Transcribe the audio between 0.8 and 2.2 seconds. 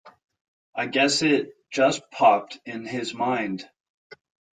guess it just